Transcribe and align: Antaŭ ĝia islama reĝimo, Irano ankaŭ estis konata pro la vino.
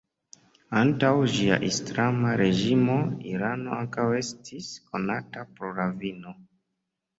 Antaŭ 0.79 1.11
ĝia 1.35 1.59
islama 1.67 2.31
reĝimo, 2.41 2.97
Irano 3.33 3.77
ankaŭ 3.77 4.07
estis 4.23 4.73
konata 4.89 5.47
pro 5.55 5.73
la 5.83 5.89
vino. 6.03 6.37